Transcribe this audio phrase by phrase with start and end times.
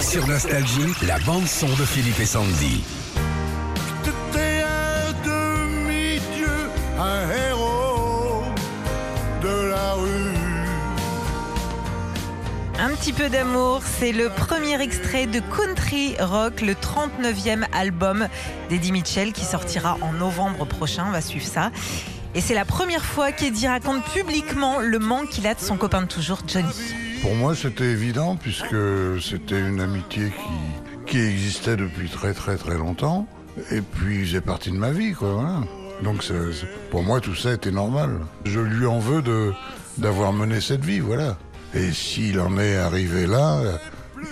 [0.00, 2.82] Sur Nostalgie, la bande-son de Philippe et Sandy.
[4.02, 8.42] T'étais un demi-dieu, un héros
[9.42, 10.34] de la rue.
[12.80, 18.26] Un petit peu d'amour, c'est le premier extrait de Country Rock, le 39e album
[18.70, 21.04] d'Eddie Mitchell qui sortira en novembre prochain.
[21.08, 21.70] On va suivre ça.
[22.34, 26.02] Et c'est la première fois qu'Eddie raconte publiquement le manque qu'il a de son copain
[26.02, 26.68] de toujours, Johnny.
[27.22, 28.76] Pour moi, c'était évident puisque
[29.20, 30.32] c'était une amitié
[31.06, 33.26] qui, existait depuis très très très longtemps.
[33.72, 35.32] Et puis, faisait partie de ma vie, quoi.
[35.32, 35.60] Voilà.
[36.04, 36.24] Donc,
[36.92, 38.20] pour moi, tout ça était normal.
[38.44, 39.52] Je lui en veux de
[39.98, 41.36] d'avoir mené cette vie, voilà.
[41.74, 43.60] Et s'il en est arrivé là,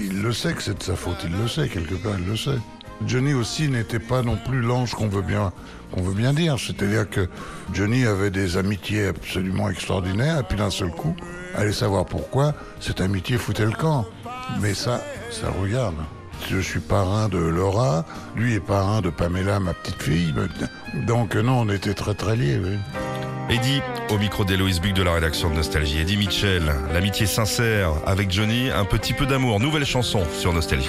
[0.00, 1.18] il le sait que c'est de sa faute.
[1.24, 2.58] Il le sait quelque part, il le sait.
[3.06, 5.52] Johnny aussi n'était pas non plus l'ange qu'on veut bien
[5.90, 6.56] qu'on veut bien dire.
[6.58, 7.28] C'est-à-dire que
[7.72, 11.14] Johnny avait des amitiés absolument extraordinaires, et puis d'un seul coup,
[11.54, 14.06] allez savoir pourquoi, cette amitié foutait le camp.
[14.60, 15.00] Mais ça,
[15.30, 15.96] ça regarde.
[16.50, 20.34] Je suis parrain de Laura, lui est parrain de Pamela, ma petite fille.
[21.06, 22.58] Donc non, on était très très liés.
[22.62, 22.78] Oui.
[23.50, 25.98] Eddie, au micro d'Héloïse Buc de la rédaction de Nostalgie.
[25.98, 29.60] Eddie Mitchell, l'amitié sincère avec Johnny, un petit peu d'amour.
[29.60, 30.88] Nouvelle chanson sur Nostalgie.